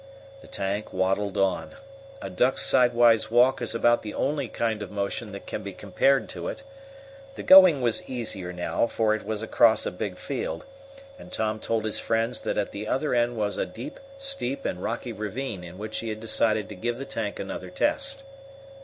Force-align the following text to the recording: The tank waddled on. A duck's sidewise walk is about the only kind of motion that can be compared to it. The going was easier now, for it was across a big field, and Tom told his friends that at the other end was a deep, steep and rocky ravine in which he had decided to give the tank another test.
The 0.41 0.47
tank 0.47 0.91
waddled 0.91 1.37
on. 1.37 1.75
A 2.23 2.29
duck's 2.31 2.63
sidewise 2.63 3.29
walk 3.29 3.61
is 3.61 3.75
about 3.75 4.01
the 4.01 4.15
only 4.15 4.47
kind 4.47 4.81
of 4.81 4.89
motion 4.89 5.31
that 5.31 5.45
can 5.45 5.61
be 5.61 5.73
compared 5.73 6.27
to 6.29 6.47
it. 6.47 6.63
The 7.35 7.43
going 7.43 7.83
was 7.83 8.01
easier 8.09 8.51
now, 8.51 8.87
for 8.87 9.13
it 9.13 9.23
was 9.23 9.43
across 9.43 9.85
a 9.85 9.91
big 9.91 10.17
field, 10.17 10.65
and 11.19 11.31
Tom 11.31 11.59
told 11.59 11.85
his 11.85 11.99
friends 11.99 12.41
that 12.41 12.57
at 12.57 12.71
the 12.71 12.87
other 12.87 13.13
end 13.13 13.37
was 13.37 13.57
a 13.57 13.65
deep, 13.67 13.99
steep 14.17 14.65
and 14.65 14.81
rocky 14.81 15.13
ravine 15.13 15.63
in 15.63 15.77
which 15.77 15.99
he 15.99 16.09
had 16.09 16.19
decided 16.19 16.67
to 16.69 16.75
give 16.75 16.97
the 16.97 17.05
tank 17.05 17.39
another 17.39 17.69
test. 17.69 18.23